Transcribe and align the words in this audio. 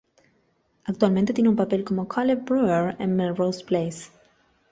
Actualmente 0.85 1.31
tiene 1.31 1.49
un 1.51 1.55
papel 1.55 1.83
como 1.83 2.07
Caleb 2.07 2.43
Brewer 2.43 2.95
en 2.97 3.15
"Melrose 3.15 3.63
Place". 3.63 4.09